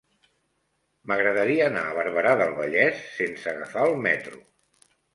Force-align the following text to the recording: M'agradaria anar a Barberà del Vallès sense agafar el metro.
M'agradaria 1.11 1.69
anar 1.73 1.85
a 1.91 1.93
Barberà 1.99 2.33
del 2.41 2.57
Vallès 2.63 3.07
sense 3.21 3.57
agafar 3.57 3.89
el 3.93 3.99
metro. 4.11 4.47